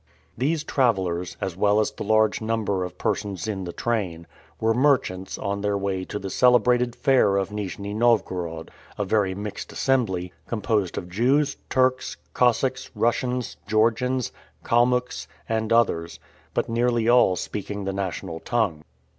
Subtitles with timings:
[0.35, 4.25] These travelers, as well as the large number of persons in the train,
[4.59, 9.71] were merchants on their way to the celebrated fair of Nijni Novgorod; a very mixed
[9.71, 14.31] assembly, composed of Jews, Turks, Cossacks, Russians, Georgians,
[14.63, 16.19] Kalmucks, and others,
[16.55, 18.83] but nearly all speaking the national tongue.